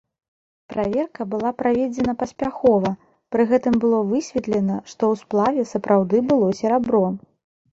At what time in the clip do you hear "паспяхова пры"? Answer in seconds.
2.21-3.43